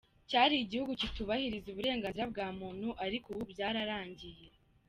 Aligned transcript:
Cyari 0.29 0.53
igihugu 0.57 0.91
kitubahiriza 1.01 1.67
uburenganzira 1.69 2.25
bwa 2.31 2.47
muntu 2.59 2.89
ariko 3.05 3.25
ubu 3.33 3.43
byararangiye. 3.51 4.45